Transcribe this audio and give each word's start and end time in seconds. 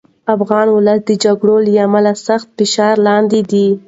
افغان 0.35 0.67
ولس 0.75 0.99
د 1.07 1.11
جګړې 1.23 1.57
له 1.65 1.71
امله 1.85 2.11
سخت 2.27 2.47
فشار 2.57 2.95
لاندې 3.07 3.39
دی. 3.51 3.67